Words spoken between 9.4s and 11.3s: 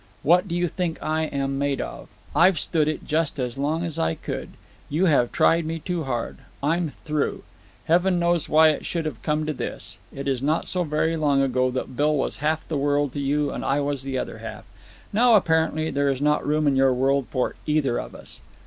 to this. It is not so very